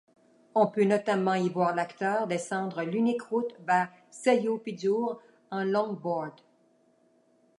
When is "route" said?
3.21-3.53